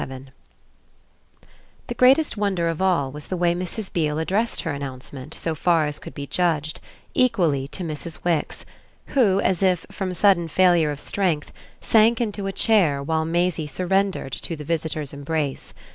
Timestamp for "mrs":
3.53-3.93, 7.83-8.23